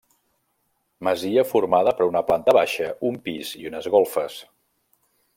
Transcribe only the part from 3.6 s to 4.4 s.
i unes golfes.